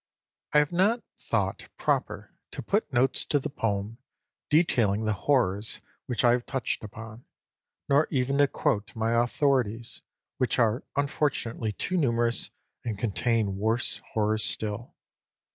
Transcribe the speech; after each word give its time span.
I 0.53 0.57
have 0.57 0.71
not 0.71 1.03
thought 1.15 1.69
proper 1.77 2.31
to 2.53 2.63
put 2.63 2.91
notes 2.91 3.23
to 3.25 3.37
the 3.37 3.51
poem, 3.51 3.99
detailing 4.49 5.05
the 5.05 5.13
horrors 5.13 5.79
which 6.07 6.23
I 6.23 6.31
have 6.31 6.47
touched 6.47 6.83
upon; 6.83 7.25
nor 7.87 8.07
even 8.09 8.39
to 8.39 8.47
quote 8.47 8.95
my 8.95 9.11
authorities, 9.11 10.01
which 10.39 10.57
are 10.57 10.83
unfortunately 10.95 11.73
too 11.73 11.97
numerous, 11.97 12.49
and 12.83 12.97
contain 12.97 13.57
worse 13.59 14.01
horrors 14.15 14.43
still. 14.43 14.95